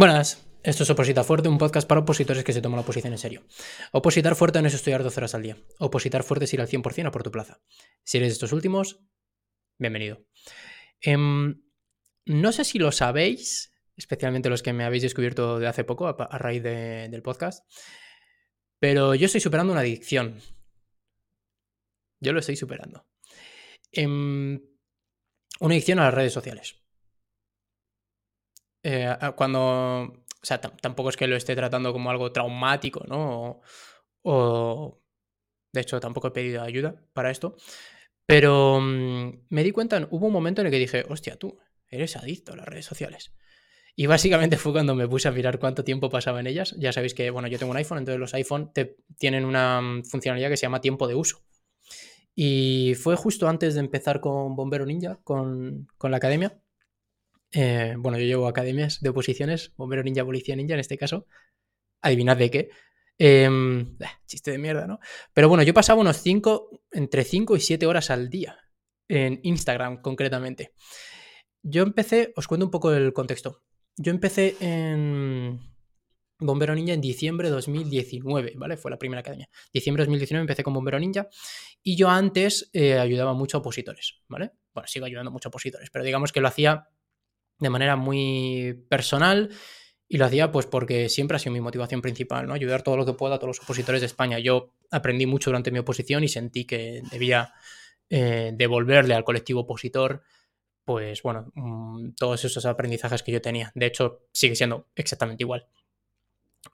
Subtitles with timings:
[0.00, 3.18] Buenas, esto es Oposita Fuerte, un podcast para opositores que se toman la oposición en
[3.18, 3.44] serio.
[3.92, 5.58] Opositar fuerte no es estudiar 12 horas al día.
[5.78, 7.60] Opositar fuerte es ir al 100% a por tu plaza.
[8.02, 9.04] Si eres de estos últimos,
[9.78, 10.24] bienvenido.
[11.02, 11.60] Em,
[12.24, 16.38] no sé si lo sabéis, especialmente los que me habéis descubierto de hace poco a,
[16.38, 17.70] raíz del podcast,
[18.78, 20.40] pero yo estoy superando una adicción.
[22.20, 23.06] Yo lo estoy superando.
[23.92, 24.62] Em,
[25.60, 26.79] una adicción a las redes sociales.
[28.82, 33.60] Eh, cuando, o sea, tampoco es que lo esté tratando como algo traumático, ¿no?
[34.22, 35.00] O,
[35.72, 37.56] de hecho, tampoco he pedido ayuda para esto.
[38.26, 41.58] Pero mm, me di cuenta, hubo un momento en el que dije, hostia, tú,
[41.88, 43.32] eres adicto a las redes sociales.
[43.96, 46.74] Y básicamente fue cuando me puse a mirar cuánto tiempo pasaba en ellas.
[46.78, 50.04] Ya sabéis que, bueno, yo tengo un iPhone, entonces los iPhone te, tienen una mm,
[50.04, 51.42] funcionalidad que se llama tiempo de uso.
[52.34, 56.60] Y fue justo antes de empezar con Bombero Ninja, con, con la academia,
[57.52, 61.26] eh, bueno, yo llevo academias de oposiciones, bombero ninja, policía ninja en este caso.
[62.02, 62.70] Adivinad de qué.
[63.18, 63.96] Em,
[64.26, 64.98] chiste de mierda, ¿no?
[65.32, 68.58] Pero bueno, yo pasaba unos 5, entre 5 y 7 horas al día
[69.08, 70.72] en Instagram concretamente.
[71.62, 73.62] Yo empecé, os cuento un poco el contexto.
[73.96, 75.60] Yo empecé en
[76.38, 78.76] Bombero Ninja en diciembre de 2019, ¿vale?
[78.76, 79.50] Fue la primera academia.
[79.72, 81.28] Diciembre de 2019 empecé con Bombero Ninja
[81.82, 84.52] y yo antes eh, ayudaba mucho a opositores, ¿vale?
[84.72, 86.88] Bueno, sigo ayudando mucho a opositores, pero digamos que lo hacía
[87.60, 89.50] de manera muy personal
[90.08, 92.54] y lo hacía pues porque siempre ha sido mi motivación principal, ¿no?
[92.54, 94.40] Ayudar todo lo que pueda a todos los opositores de España.
[94.40, 97.52] Yo aprendí mucho durante mi oposición y sentí que debía
[98.08, 100.22] eh, devolverle al colectivo opositor
[100.84, 103.70] pues bueno, mm, todos esos aprendizajes que yo tenía.
[103.76, 105.68] De hecho, sigue siendo exactamente igual.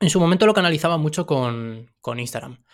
[0.01, 2.65] En su momento lo canalizaba mucho con, con Instagram.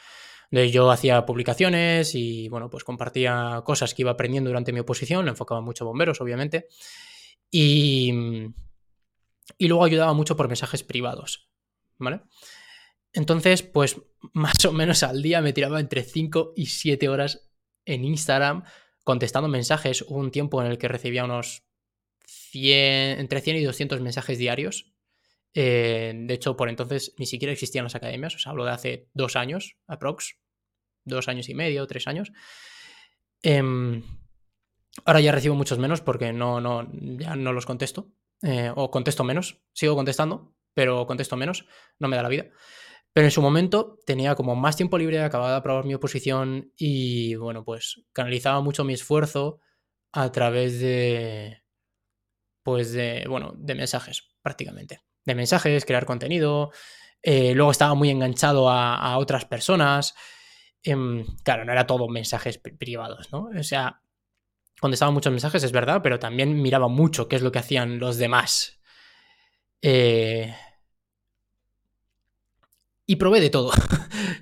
[0.52, 5.32] yo hacía publicaciones y bueno, pues compartía cosas que iba aprendiendo durante mi oposición, lo
[5.32, 6.69] enfocaba mucho a bomberos, obviamente.
[7.55, 8.11] Y,
[9.58, 11.50] y luego ayudaba mucho por mensajes privados,
[11.98, 12.22] ¿vale?
[13.12, 14.00] Entonces, pues
[14.33, 17.53] más o menos al día me tiraba entre 5 y 7 horas
[17.84, 18.65] en Instagram
[19.04, 20.03] contestando mensajes.
[20.03, 21.65] Hubo un tiempo en el que recibía unos
[22.26, 24.94] 100, entre 100 y 200 mensajes diarios.
[25.55, 29.10] Eh, de hecho, por entonces ni siquiera existían las academias, o sea, hablo de hace
[29.12, 30.38] dos años, aprox,
[31.05, 32.32] dos años y medio, tres años.
[33.43, 33.60] Eh,
[35.04, 38.12] Ahora ya recibo muchos menos porque no, no, ya no los contesto.
[38.42, 39.62] Eh, o contesto menos.
[39.72, 41.66] Sigo contestando, pero contesto menos.
[41.98, 42.47] No me da la vida.
[43.12, 47.34] Pero en su momento tenía como más tiempo libre, acababa de aprobar mi oposición y
[47.34, 49.60] bueno, pues canalizaba mucho mi esfuerzo
[50.12, 51.62] a través de,
[52.62, 55.00] pues de, bueno, de mensajes prácticamente.
[55.25, 56.72] De mensajes, crear contenido.
[57.22, 60.14] Eh, luego estaba muy enganchado a, otras personas.
[60.82, 63.50] Em, claro, no era todo mensajes privados, ¿no?
[63.56, 64.02] O sea,
[64.82, 68.19] contestaba muchos mensajes, es verdad, pero también miraba mucho qué es lo que hacían los
[68.19, 68.81] demás.
[69.81, 70.53] Eh,
[73.06, 73.72] y probé de todo.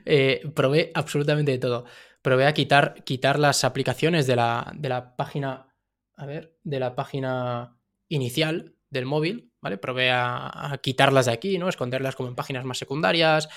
[0.06, 1.84] Eh, probé absolutamente de todo.
[2.22, 5.68] Probé a quitar, quitar las aplicaciones de la, de la página.
[6.16, 7.76] A ver, de la página
[8.08, 9.78] inicial del móvil, ¿vale?
[9.78, 11.68] Probé a, quitarlas de aquí, ¿no?
[11.68, 13.48] Esconderlas como en páginas más secundarias.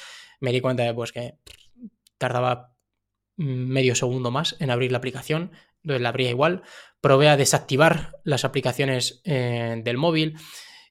[0.41, 1.39] Me di cuenta de pues que
[2.17, 2.75] tardaba
[3.37, 5.51] medio segundo más en abrir la aplicación
[5.83, 6.63] la abría igual.
[7.01, 10.35] Probé a desactivar las aplicaciones eh, del móvil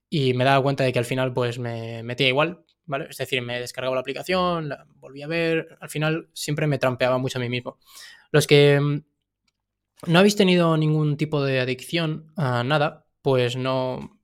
[0.09, 3.07] y me daba cuenta de que al final pues me metía igual, ¿vale?
[3.09, 7.19] Es decir, me descargaba la aplicación, la volví a ver, al final siempre me trampeaba
[7.19, 7.79] mucho a mí mismo.
[8.31, 9.03] Los que mm,
[10.11, 14.21] no habéis tenido ningún tipo de adicción a nada, pues no...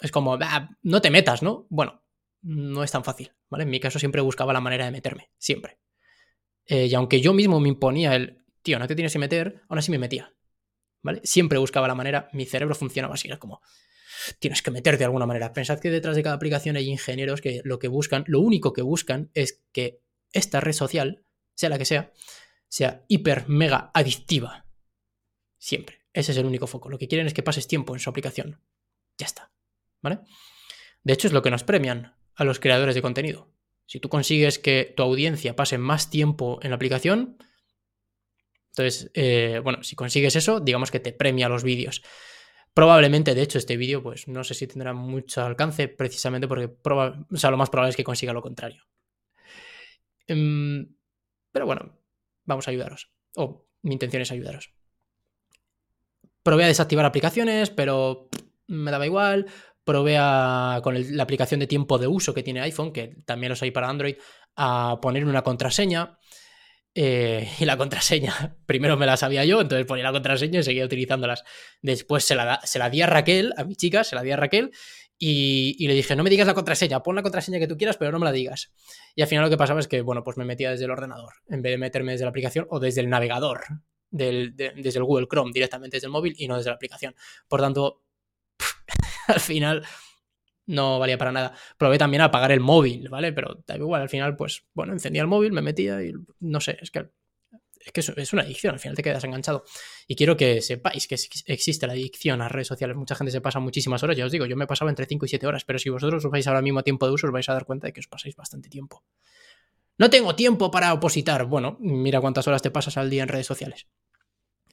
[0.00, 0.38] Es como,
[0.82, 1.66] no te metas, ¿no?
[1.68, 2.02] Bueno,
[2.42, 3.64] no es tan fácil, ¿vale?
[3.64, 5.78] En mi caso siempre buscaba la manera de meterme, siempre.
[6.66, 9.78] Eh, y aunque yo mismo me imponía el, tío, no te tienes que meter, aún
[9.78, 10.34] así me metía.
[11.02, 11.20] ¿Vale?
[11.24, 13.62] Siempre buscaba la manera, mi cerebro funcionaba así, era como,
[14.38, 15.52] tienes que meter de alguna manera.
[15.52, 18.82] Pensad que detrás de cada aplicación hay ingenieros que lo que buscan, lo único que
[18.82, 22.12] buscan es que esta red social, sea la que sea,
[22.68, 24.66] sea hiper mega adictiva.
[25.58, 26.00] Siempre.
[26.12, 26.88] Ese es el único foco.
[26.88, 28.60] Lo que quieren es que pases tiempo en su aplicación.
[29.18, 29.52] Ya está.
[30.02, 30.20] ¿Vale?
[31.02, 33.52] De hecho, es lo que nos premian a los creadores de contenido.
[33.86, 37.38] Si tú consigues que tu audiencia pase más tiempo en la aplicación,
[38.70, 42.02] entonces, eh, bueno, si consigues eso, digamos que te premia los vídeos.
[42.72, 47.36] Probablemente, de hecho, este vídeo, pues no sé si tendrá mucho alcance, precisamente porque o
[47.36, 48.84] sea, lo más probable es que consiga lo contrario.
[50.28, 50.94] Em,
[51.50, 51.98] pero bueno,
[52.44, 53.10] vamos a ayudaros.
[53.34, 54.72] O mi intención es ayudaros.
[56.44, 58.28] Probé a desactivar aplicaciones, pero
[58.68, 59.46] me daba igual.
[59.82, 63.62] Probé a, con la aplicación de tiempo de uso que tiene iPhone, que también los
[63.62, 64.14] hay para Android,
[64.54, 66.18] a poner una contraseña.
[66.94, 70.84] Eh, y la contraseña, primero me la sabía yo, entonces ponía la contraseña y seguía
[70.84, 71.44] utilizándolas.
[71.82, 74.36] Después se la, se la di a Raquel, a mi chica, se la di a
[74.36, 74.70] Raquel
[75.18, 78.10] Y, le dije, no me digas la contraseña, pon la contraseña que tú quieras, pero
[78.10, 78.72] no me la digas.
[79.14, 81.34] Y al final lo que pasaba es que, bueno, pues me metía desde el ordenador,
[81.48, 83.60] en vez de meterme desde la aplicación o desde el navegador,
[84.10, 87.14] desde el Google Chrome, directamente desde el móvil y no desde la aplicación.
[87.48, 88.02] Por tanto,
[89.28, 89.84] al final
[90.66, 91.54] no valía para nada.
[91.76, 93.32] Probé también a apagar el móvil, ¿vale?
[93.32, 96.78] Pero da igual, al final, pues, bueno, encendía el móvil, me metía y no sé,
[96.80, 97.10] es que
[97.80, 99.64] es que es una adicción, al final te quedas enganchado.
[100.06, 101.16] Y quiero que sepáis que
[101.46, 102.94] existe la adicción a redes sociales.
[102.94, 105.28] Mucha gente se pasa muchísimas horas, ya os digo, yo me pasaba entre 5 y
[105.28, 107.54] 7 horas, pero si vosotros os ahora mismo a tiempo de uso, os vais a
[107.54, 109.02] dar cuenta de que os pasáis bastante tiempo.
[109.96, 111.46] No tengo tiempo para opositar.
[111.46, 113.86] Bueno, mira cuántas horas te pasas al día en redes sociales.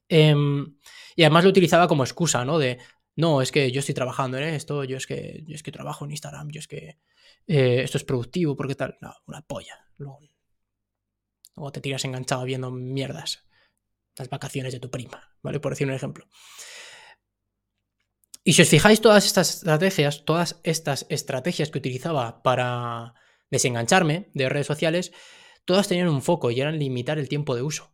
[0.10, 0.78] Em,
[1.16, 2.60] y además lo utilizaba como excusa, ¿no?
[2.60, 2.78] De,
[3.18, 6.12] no, es que yo estoy trabajando en esto, yo es que, es que trabajo en
[6.12, 7.00] Instagram, yo es que
[7.48, 8.96] eh, esto es productivo, porque tal.
[9.02, 9.88] No, una polla.
[11.56, 13.44] O te tiras enganchado viendo mierdas.
[14.18, 15.60] Las vacaciones de tu prima, ¿vale?
[15.60, 16.28] Por decir un ejemplo.
[18.44, 23.16] Y si os fijáis, todas estas estrategias, todas estas estrategias que utilizaba para
[23.50, 25.12] desengancharme de redes sociales,
[25.66, 27.92] todas tenían un foco y eran limitar el tiempo de uso.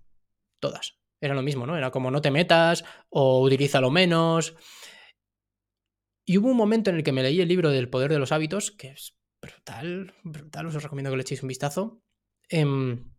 [0.59, 0.99] Todas.
[1.21, 1.77] Era lo mismo, ¿no?
[1.77, 4.55] Era como no te metas o utilízalo menos.
[6.25, 8.31] Y hubo un momento en el que me leí el libro del poder de los
[8.31, 12.01] hábitos, que es brutal, brutal, os recomiendo que le echéis un vistazo.
[12.49, 13.11] Em,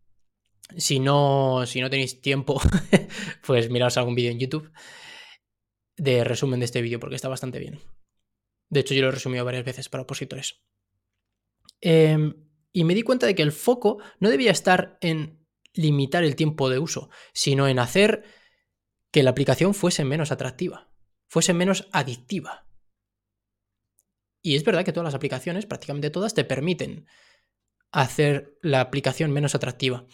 [0.75, 2.59] si no, si no tenéis tiempo,
[3.45, 4.71] pues miraos algún vídeo en YouTube
[5.97, 7.79] de resumen de este vídeo, porque está bastante bien.
[8.69, 10.63] De hecho, yo lo he resumido varias veces para opositores.
[11.81, 12.33] Em,
[12.71, 16.69] y me di cuenta de que el foco no debía estar en limitar el tiempo
[16.69, 18.23] de uso, sino en hacer
[19.11, 20.91] que la aplicación fuese menos atractiva,
[21.29, 22.64] fuese menos adictiva.
[24.45, 27.07] Y es verdad que todas las aplicaciones, prácticamente todas, te permiten
[27.91, 30.05] hacer la aplicación menos atractiva.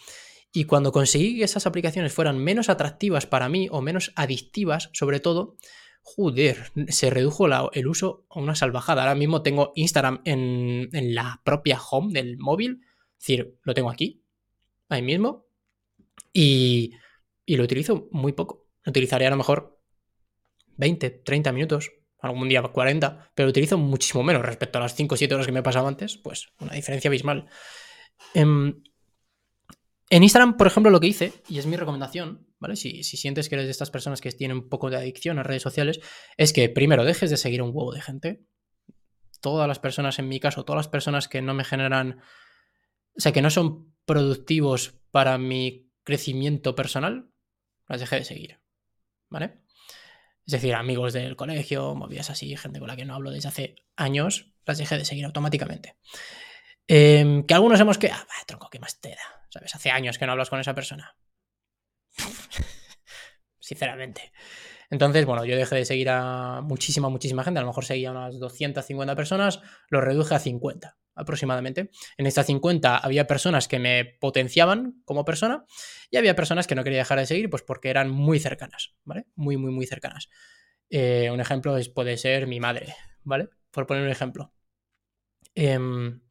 [0.54, 5.19] Y cuando conseguí que esas aplicaciones fueran menos atractivas para mí o menos adictivas, sobre
[5.19, 5.57] todo,
[6.01, 9.01] joder, se redujo el uso a una salvajada.
[9.01, 12.80] Ahora mismo tengo Instagram en, la propia home del móvil,
[13.19, 14.24] es decir, lo tengo aquí,
[14.88, 15.45] ahí mismo,
[16.31, 16.94] y,
[17.45, 18.69] y lo utilizo muy poco.
[18.86, 19.78] Utilizaré a lo mejor
[20.78, 25.18] 20, 30 minutos, algún día 40, pero utilizo muchísimo menos respecto a las 5 o
[25.18, 27.47] 7 horas que me pasaba antes, pues una diferencia abismal.
[28.33, 28.81] Em,
[30.09, 32.75] en Instagram, por ejemplo, lo que hice, y es mi recomendación, ¿vale?
[32.75, 35.63] Si, sientes que eres de estas personas que tienen un poco de adicción a redes
[35.63, 36.01] sociales,
[36.35, 38.45] es que primero dejes de seguir un huevo de gente.
[39.39, 42.19] Todas las personas, en mi caso, todas las personas que no me generan,
[43.18, 47.31] o sea, que no son productivos para mi crecimiento personal,
[47.88, 48.59] las dejé de seguir,
[49.29, 49.60] ¿vale?
[50.45, 53.75] Es decir, amigos del colegio, movidas así, gente con la que no hablo desde hace
[53.95, 55.97] años, las dejé de seguir automáticamente.
[56.88, 59.45] Em, que algunos hemos que, ah, tronco, ¿qué más te da?
[59.49, 59.75] ¿Sabes?
[59.75, 61.15] Hace años que no hablas con esa persona.
[63.59, 64.31] Sinceramente.
[64.89, 67.59] Entonces, bueno, yo dejé de seguir a muchísima, muchísima gente.
[67.59, 71.89] A lo mejor seguía a unas 250 personas, lo reduje a 50 aproximadamente.
[72.17, 75.65] En estas 50 había personas que me potenciaban como persona
[76.09, 79.25] y había personas que no quería dejar de seguir, pues porque eran muy cercanas, ¿vale?
[79.35, 80.29] Muy, muy, muy cercanas.
[80.89, 83.49] Eh, un ejemplo puede ser mi madre, ¿vale?
[83.71, 84.53] Por poner un ejemplo.
[85.55, 86.21] Em,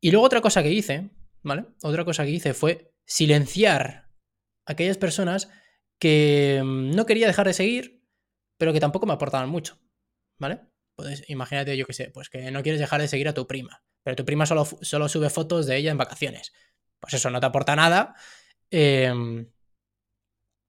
[0.00, 1.10] y luego otra cosa que hice,
[1.42, 1.66] ¿vale?
[1.82, 4.10] Otra cosa que hice fue silenciar
[4.64, 5.48] aquellas personas
[5.98, 8.02] que mm, no quería dejar de seguir,
[8.58, 9.78] pero que tampoco me aportaban mucho,
[10.38, 10.60] ¿vale?
[10.96, 13.82] Pues imagínate, yo que sé, pues que no quieres dejar de seguir a tu prima,
[14.02, 16.52] pero tu prima solo, solo sube fotos de ella en vacaciones.
[16.98, 18.14] Pues eso no te aporta nada,
[18.70, 19.50] em,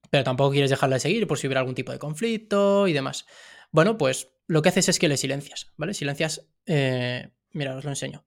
[0.10, 3.25] pero tampoco quieres dejarla de seguir por si hubiera algún tipo de conflicto y demás.
[3.72, 5.93] Bueno, pues lo que haces es que le silencias, ¿vale?
[5.93, 8.25] Silencias, eh, mira, os lo enseño.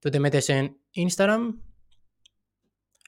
[0.00, 1.62] Tú te metes en Instagram,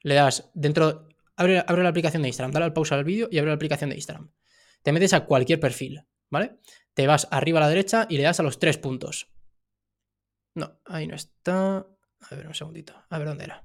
[0.03, 3.39] le das dentro, abre, abre la aplicación de Instagram, dale al pausa al vídeo y
[3.39, 4.33] abre la aplicación de Instagram.
[4.83, 6.59] Te metes a cualquier perfil, ¿vale?
[6.95, 9.31] Te vas arriba a la derecha y le das a los tres puntos.
[10.55, 11.87] No, ahí no está.
[12.21, 12.95] A ver, un segundito.
[13.09, 13.65] A ver dónde era.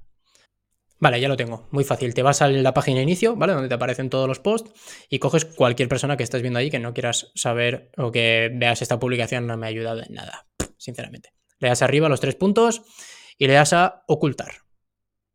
[1.00, 1.68] Vale, ya lo tengo.
[1.72, 2.14] Muy fácil.
[2.14, 3.54] Te vas a la página de inicio, ¿vale?
[3.54, 4.72] Donde te aparecen todos los posts
[5.10, 8.82] y coges cualquier persona que estés viendo ahí que no quieras saber o que veas
[8.82, 11.34] esta publicación no me ha ayudado en nada, sinceramente.
[11.60, 12.84] Le das arriba los tres puntos
[13.38, 14.64] y le das a ocultar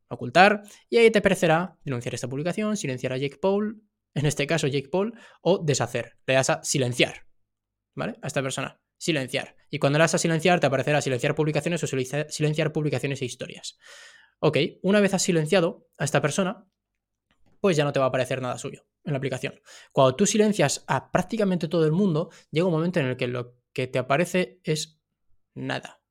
[0.08, 3.82] ocultar, y ahí te aparecerá denunciar esta publicación, silenciar a Jake Paul,
[4.14, 6.18] en este caso Jake Paul, o deshacer.
[6.26, 7.26] Le das a silenciar,
[7.94, 8.18] ¿vale?
[8.22, 8.80] A esta persona.
[8.96, 9.56] Silenciar.
[9.70, 13.78] Y cuando le das a silenciar, te aparecerá silenciar publicaciones o silenciar publicaciones e historias.
[14.40, 16.66] Ok, una vez has silenciado a esta persona,
[17.60, 19.60] pues ya no te va a aparecer nada suyo en la aplicación.
[19.92, 23.56] Cuando tú silencias a prácticamente todo el mundo, llega un momento en el que lo
[23.72, 25.00] que te aparece es
[25.54, 26.02] nada.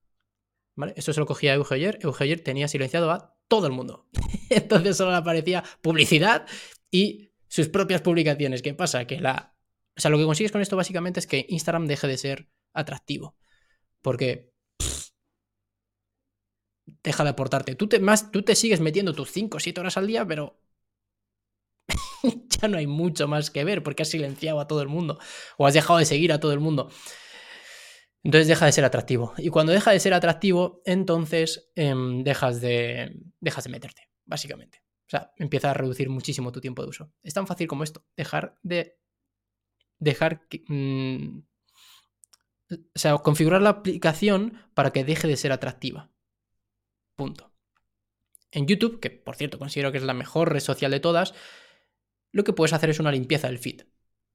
[0.76, 0.94] ¿Vale?
[0.96, 2.44] Esto se lo cogía Euge ayer.
[2.44, 4.08] Tenía silenciado a todo el mundo.
[4.50, 6.46] Entonces solo le aparecía publicidad
[6.92, 8.62] y sus propias publicaciones.
[8.62, 9.06] ¿Qué pasa?
[9.06, 9.56] Que la.
[9.96, 13.36] O sea, lo que consigues con esto básicamente es que Instagram deje de ser atractivo.
[14.02, 14.52] Porque
[17.04, 17.76] deja de aportarte.
[17.76, 20.60] Tú te, más, tú te sigues metiendo tus 5 o 7 horas al día, pero
[22.62, 25.20] ya no hay mucho más que ver porque has silenciado a todo el mundo
[25.58, 26.90] o has dejado de seguir a todo el mundo.
[28.24, 29.34] Entonces deja de ser atractivo.
[29.38, 34.82] Y cuando deja de ser atractivo, entonces em, dejas, de, dejas de meterte, básicamente.
[35.08, 37.14] O sea, empieza a reducir muchísimo tu tiempo de uso.
[37.24, 38.06] Es tan fácil como esto.
[38.18, 39.00] Dejar de.
[40.00, 40.64] Dejar que.
[40.68, 41.44] Mm,
[42.70, 46.12] o sea, configurar la aplicación para que deje de ser atractiva.
[47.16, 47.54] Punto.
[48.52, 51.34] En YouTube, que por cierto considero que es la mejor red social de todas,
[52.34, 53.84] lo que puedes hacer es una limpieza del feed.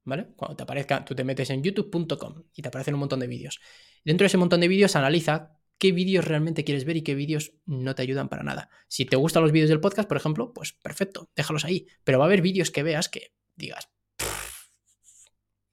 [0.04, 0.32] ¿Vale?
[0.36, 3.60] Cuando te aparezca, tú te metes en youtube.com y te aparecen un montón de vídeos.
[4.04, 7.52] Dentro de ese montón de vídeos analiza qué vídeos realmente quieres ver y qué vídeos
[7.66, 8.68] no te ayudan para nada.
[8.88, 11.86] Si te gustan los vídeos del podcast, por ejemplo, pues perfecto, déjalos ahí.
[12.04, 13.88] Pero va a haber vídeos que veas que digas,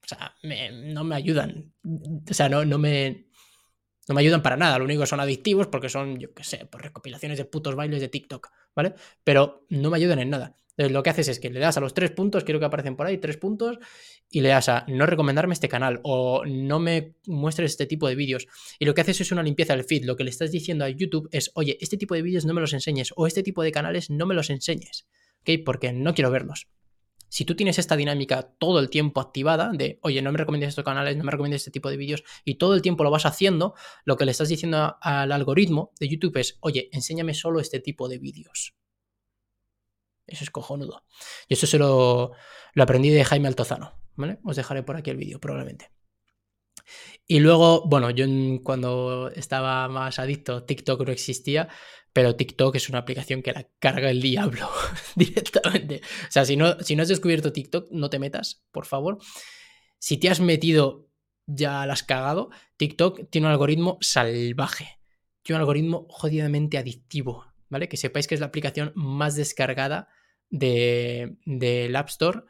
[0.04, 1.72] o sea, no me ayudan.
[2.28, 3.28] O sea, no, no me,
[4.08, 4.78] no me ayudan para nada.
[4.78, 8.00] Lo único que son adictivos porque son, yo qué sé, pues recopilaciones de putos bailes
[8.00, 8.94] de TikTok, ¿vale?
[9.22, 10.56] Pero no me ayudan en nada.
[10.80, 12.96] Entonces lo que haces es que le das a los tres puntos, quiero que aparecen
[12.96, 13.78] por ahí, tres puntos,
[14.30, 18.14] y le das a no recomendarme este canal o no me muestres este tipo de
[18.14, 18.46] vídeos.
[18.78, 20.06] Y lo que haces es una limpieza del feed.
[20.06, 22.62] Lo que le estás diciendo a YouTube es, oye, este tipo de vídeos no me
[22.62, 25.06] los enseñes o este tipo de canales no me los enseñes,
[25.42, 25.62] ¿ok?
[25.66, 26.68] Porque no quiero verlos.
[27.28, 30.86] Si tú tienes esta dinámica todo el tiempo activada de, oye, no me recomiendes estos
[30.86, 33.74] canales, no me recomiendes este tipo de vídeos, y todo el tiempo lo vas haciendo,
[34.06, 38.08] lo que le estás diciendo al algoritmo de YouTube es, oye, enséñame solo este tipo
[38.08, 38.79] de vídeos.
[40.30, 41.04] Eso es cojonudo.
[41.48, 42.32] Y eso se lo,
[42.74, 44.38] lo aprendí de Jaime Altozano, ¿vale?
[44.44, 45.90] Os dejaré por aquí el vídeo, probablemente.
[47.26, 48.26] Y luego, bueno, yo
[48.62, 51.68] cuando estaba más adicto, TikTok no existía,
[52.12, 54.68] pero TikTok es una aplicación que la carga el diablo
[55.14, 56.00] directamente.
[56.28, 59.18] O sea, si no, si no has descubierto TikTok, no te metas, por favor.
[59.98, 61.08] Si te has metido,
[61.46, 62.50] ya la has cagado.
[62.76, 64.98] TikTok tiene un algoritmo salvaje.
[65.42, 67.88] Tiene un algoritmo jodidamente adictivo, ¿vale?
[67.88, 70.08] Que sepáis que es la aplicación más descargada
[70.50, 72.42] del de, App Store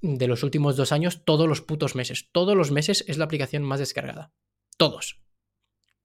[0.00, 2.28] de los últimos dos años, todos los putos meses.
[2.32, 4.32] Todos los meses es la aplicación más descargada.
[4.76, 5.20] Todos.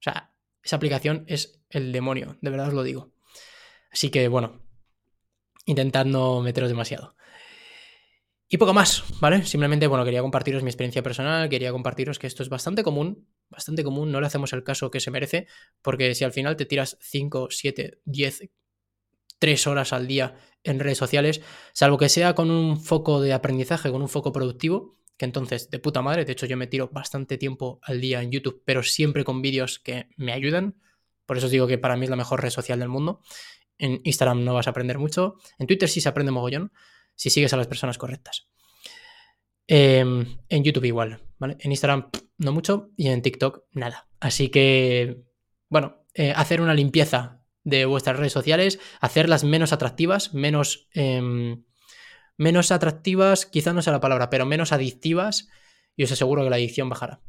[0.00, 3.12] O sea, esa aplicación es el demonio, de verdad os lo digo.
[3.90, 4.62] Así que bueno,
[5.66, 7.14] intentad no meteros demasiado.
[8.50, 9.44] Y poco más, ¿vale?
[9.44, 13.84] Simplemente, bueno, quería compartiros mi experiencia personal, quería compartiros que esto es bastante común, bastante
[13.84, 15.46] común, no le hacemos el caso que se merece,
[15.82, 18.48] porque si al final te tiras 5, 7, 10,
[19.38, 21.40] 3 horas al día en redes sociales,
[21.72, 25.78] salvo que sea con un foco de aprendizaje, con un foco productivo, que entonces de
[25.78, 29.24] puta madre, de hecho yo me tiro bastante tiempo al día en YouTube, pero siempre
[29.24, 30.76] con vídeos que me ayudan,
[31.26, 33.20] por eso os digo que para mí es la mejor red social del mundo.
[33.76, 36.72] En Instagram no vas a aprender mucho, en Twitter sí se aprende mogollón,
[37.14, 38.48] si sigues a las personas correctas.
[39.66, 41.56] Em, en YouTube igual, ¿vale?
[41.60, 44.08] En Instagram no mucho y en TikTok nada.
[44.18, 45.24] Así que,
[45.68, 47.37] bueno, eh, hacer una limpieza
[47.68, 50.88] de vuestras redes sociales, hacerlas menos atractivas, menos...
[50.92, 51.64] Em,
[52.38, 55.48] menos atractivas, quizá no sea la palabra, pero menos adictivas,
[55.96, 57.20] y os aseguro que la adicción bajará.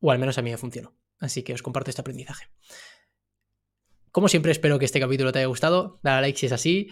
[0.00, 0.94] O al menos a mí me funcionó.
[1.18, 2.46] Así que os comparto este aprendizaje.
[4.12, 5.98] Como siempre, espero que este capítulo te haya gustado.
[6.02, 6.90] Dale a like si es así.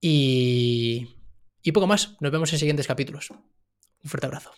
[0.00, 1.08] Y,
[1.62, 2.16] y poco más.
[2.20, 3.30] Nos vemos en siguientes capítulos.
[3.30, 4.52] Un fuerte abrazo.